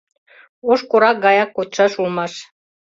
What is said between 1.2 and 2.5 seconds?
гаяк кодшаш улмаш.